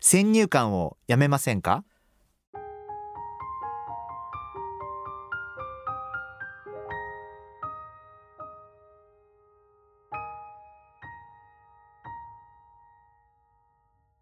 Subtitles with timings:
[0.00, 1.84] 先入観をやめませんか？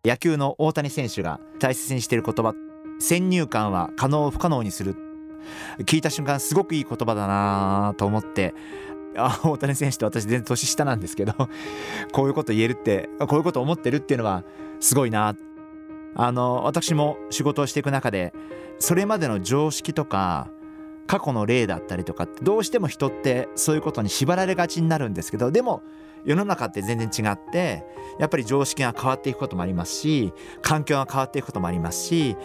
[0.02, 2.54] 野球の大谷選手が大切にしている言葉。
[2.98, 4.96] 先入観は可能不可能にする。
[5.80, 8.54] 聞いた瞬間すごくいい言葉だなと思って。
[9.18, 11.34] あ大谷選手と私全然年下なんですけど。
[12.12, 14.42] こういうこと言えるってこういうこと思ってるっていうのは
[14.80, 15.36] すごいな。
[16.16, 18.32] あの私も仕事をしていく中で
[18.78, 20.48] それまでの常識とか
[21.06, 25.82] 過去の例だったりとかってどうしても人ってそういうことに縛られがちになるんですけどでも
[26.24, 27.84] 世の中って全然違って
[28.18, 32.36] やっぱり常識が変わっていくこともありますし環境が変わっていくこともありますし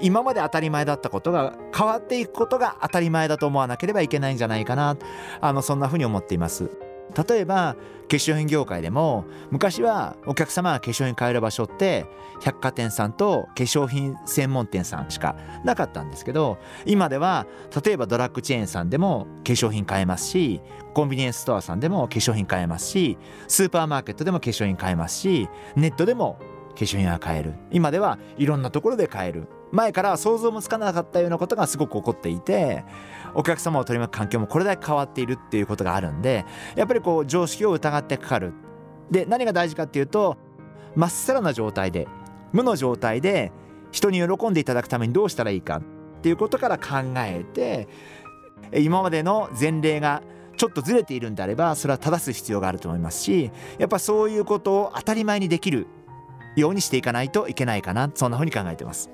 [0.00, 4.96] 今まで当たり前だったことが変わっていくことが当たり前だと思わなければいけないんじゃないかな
[5.42, 6.85] あのそんなふうに思っています。
[7.28, 7.76] 例えば
[8.08, 12.06] 化粧品業界でも昔はお客様が化粧品買える場所って
[12.40, 17.46] 百貨店さんと化粧品専門店さんしかなかったんですけど今では
[17.84, 20.60] 例えばドラッグチェーンさんでも化粧品買えますし
[20.94, 23.18] コンビニエンスストアさんでも化粧品買えますし
[23.48, 26.38] スーパーマーケットでも化粧品買えますしネットでも
[26.76, 27.54] 化粧品が買える。
[27.72, 29.48] 今ではいろんなところで買える。
[29.72, 32.84] 前から想像もつかなかったようなことがすごく起こっていて
[33.34, 36.44] お客様を取り巻く環境もこれだけ変わっているっていうことがあるんで
[36.76, 38.52] やっぱりこう常識を疑ってかかる。
[39.10, 40.36] で何が大事かっていうと
[40.96, 42.08] まっさらな状態で
[42.52, 43.52] 無の状態で
[43.92, 45.82] 人に喜んでいただくためにどうしたらいいかっ
[46.22, 47.88] ていうことから考えて
[48.72, 50.22] 今までの前例が
[50.56, 55.86] ちょっとずれているんであればそれは正す必要があると思いますしやっぱそういうことを当たり前にできる
[56.56, 59.10] ようにしていかないといけないかなそんなふうに考えてます。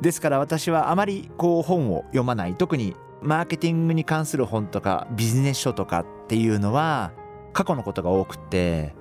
[0.00, 2.54] ですから私はあまりこう本を読まない。
[2.54, 7.12] 特にマーケティングに関する本とかビジネス書とかっていうのは
[7.52, 8.94] 過去のことが多くて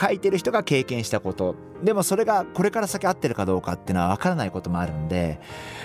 [0.00, 1.54] 書いてる人が経験したこと。
[1.82, 5.40] でもそれがこれから先合ってるかどうかっていうのは分からないこともあるんで、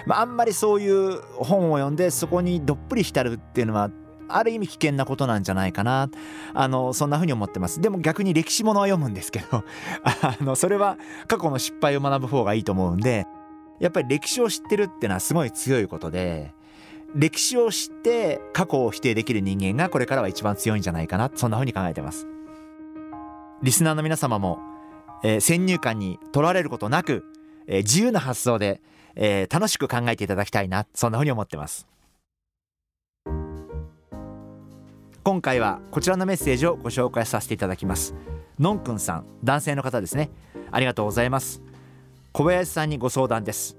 [0.05, 3.89] まあ、んまりそういう本を読んでそこにどっぷり浸るっていうのは
[4.29, 6.09] ある意味危険なことなんじゃないかな。
[6.53, 7.81] あのそんな風に思ってます。
[7.81, 9.63] でも逆に歴史ものは読むんですけど
[10.03, 10.97] あのそれは
[11.27, 13.25] 過去の失敗を学ぶ方がいいと思うんで
[13.79, 16.53] やっぱり歴史を知ってるってのはすごい強いことで
[17.15, 22.27] 歴史を知って過去を否定できる人間がこれからは一番強いんじゃないかなそんな風に考えてます。
[23.63, 24.59] リスナーの皆様も、
[25.23, 27.23] えー、先入観に取られることなく、
[27.65, 28.81] えー、自由な発想で、
[29.15, 31.87] えー、楽しく考えていただきたいなそんな風に思ってます。
[35.23, 38.15] 今回はこちらのメッセージをご紹介させていただきます。
[38.59, 40.29] のんくんさん男性の方ですね。
[40.71, 41.61] ありがとうございます。
[42.37, 43.77] 小林さんにご相談です。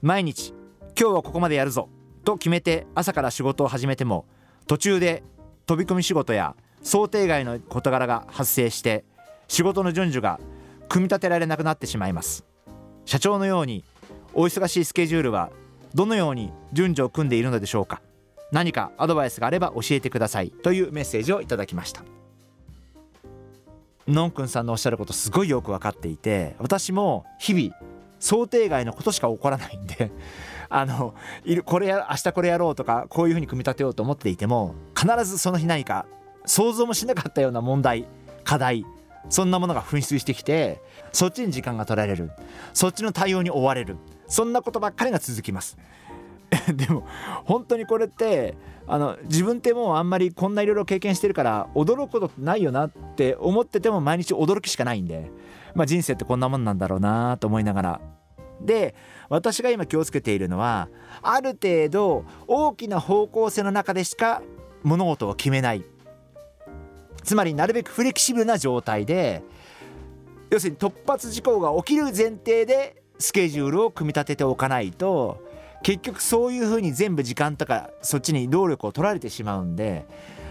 [0.00, 0.54] 毎日
[0.96, 1.88] 今日はここまでやるぞ
[2.22, 4.26] と決めて朝から仕事を始めても
[4.68, 5.24] 途中で
[5.66, 9.04] 飛び込み仕事や想定外の事柄が発生して
[9.48, 10.38] 仕事の順序が
[10.88, 12.44] 組み立てられなくなってしまいます。
[13.06, 13.82] 社長のように
[14.34, 15.50] お忙しいスケジュールは
[15.92, 18.02] どのように順序を組んでいるのでしょうか。
[18.52, 22.04] 何かアドバイスがあれば教えてくださいというメッセージをいただきました。
[24.06, 27.74] のんくんさんのおっしゃることすごいよく分かっていて私も日々
[28.18, 30.10] 想定外のことしか起こらないんで
[30.68, 31.14] あの
[31.64, 36.06] これや明日これやろうとかこういうふうに組み立てようと思っていても必ずその日何か
[36.44, 38.06] 想像もしなかったような問題
[38.44, 38.84] 課題
[39.28, 40.80] そんなものが噴出してきて
[41.12, 42.30] そっちに時間が取られる。
[42.74, 43.96] そっちの対応に追われる。
[44.28, 45.76] そんなことばっかりが続きます。
[46.74, 47.06] でも
[47.44, 48.54] 本当にこれって
[48.86, 55.30] あの自分ってもうあんまりこんないろいろ経験してるから驚くことないよなって思ってても毎日驚きしかないんで、
[55.74, 58.00] まあ、人生ってこんなもんなんだろうなと思いながら。
[58.60, 58.94] で
[59.28, 60.88] 私が今気をつけているのは
[61.20, 64.40] ある程度大きな方向性の中でしか
[64.82, 65.84] 物事を決めない。
[67.22, 69.42] つまりなるべくフレキシブルな状態で
[70.48, 75.42] 要するに突発事項が起きる前提でスケジュールを組み立てておかないと
[75.86, 80.04] 結局そういうふうに全部時間とかそっちに労力を取られてしまうんで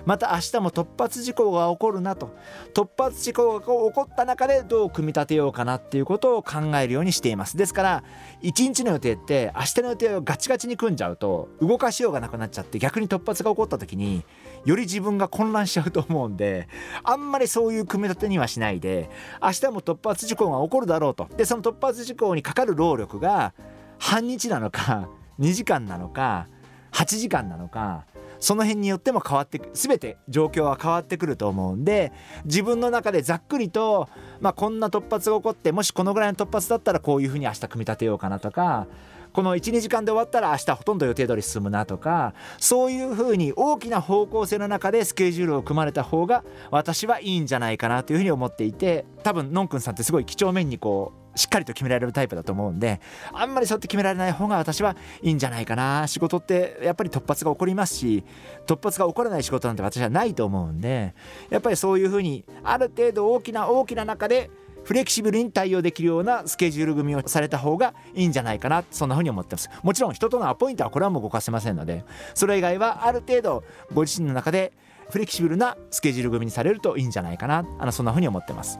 [0.06, 2.30] また明日も突発事故が起こるなと。
[2.74, 7.58] 突発事故が起こった中でどう組み立てようかなっていうことを考えるようにしています。
[7.58, 8.04] ですから
[8.42, 14.24] 一日の予定って明日の予定をガチガチに組んじゃうと動かしようがなくなっちゃって逆に突発が起こった時に
[14.64, 16.70] より自分が混乱しちゃうと思うんで
[17.04, 19.10] あんまりそういう組み立てにはしないで
[19.42, 21.28] 明日も突発事故が起こるだろうと。
[21.36, 23.54] でその突発事故にかかる労力が
[23.98, 25.10] 半日なのか
[25.40, 26.48] 2時間なのか
[26.92, 28.06] 8時間なのか
[28.40, 32.12] その辺によっても変わって全て状況は変わってくると思うんで
[32.46, 34.10] 自分の中でざっくりと、
[34.40, 38.88] まあ、こんな突発が起こってもしこのぐらいの突発だったらこういうふうに明日組み立てようかなとか
[39.34, 53.02] この12時間で終わったら明日ほとんど予定通り進むなとかそういうふうに大きな方向性の中でスケジュールを組まれた方が私はいいんじゃないかなというふうに思っていて多分のんくんさんってすごい几帳面にこうしっかりと決められるタイプだと思うんで
[53.34, 56.08] あんまりそうやって決められない方が私はいいんじゃないかな。
[56.08, 58.24] 仕事ってやっぱり突発が起こりますし
[58.66, 61.14] 突発が起こらない仕事なんて私はないと思うんで
[61.50, 64.50] やっぱりそういうふうにある程度大きな大きな中で
[64.84, 68.84] フレキシブルに対応できるようなスケジュール組みをされた方がいいんじゃないかな。
[68.92, 69.68] そんな風に思ってます。
[69.82, 72.06] もちろん人とのアポイントはこれはもう動かせませんので
[72.36, 74.74] それ以外はある程度ご自身の中で
[75.10, 77.66] フレキシブルなスケジュール組みにされるといいんじゃないかな。
[77.80, 78.80] あのそんな風に思ってます。